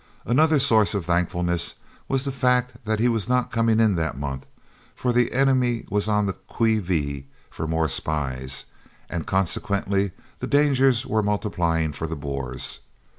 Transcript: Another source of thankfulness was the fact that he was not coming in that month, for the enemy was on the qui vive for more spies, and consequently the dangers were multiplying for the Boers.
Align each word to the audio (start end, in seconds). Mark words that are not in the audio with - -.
Another 0.25 0.57
source 0.57 0.95
of 0.95 1.05
thankfulness 1.05 1.75
was 2.07 2.25
the 2.25 2.31
fact 2.31 2.85
that 2.85 2.99
he 2.99 3.07
was 3.07 3.29
not 3.29 3.51
coming 3.51 3.79
in 3.79 3.93
that 3.97 4.17
month, 4.17 4.47
for 4.95 5.13
the 5.13 5.31
enemy 5.31 5.85
was 5.91 6.07
on 6.09 6.25
the 6.25 6.33
qui 6.33 6.79
vive 6.79 7.25
for 7.51 7.67
more 7.67 7.87
spies, 7.87 8.65
and 9.11 9.27
consequently 9.27 10.09
the 10.39 10.47
dangers 10.47 11.05
were 11.05 11.21
multiplying 11.21 11.91
for 11.91 12.07
the 12.07 12.15
Boers. 12.15 12.79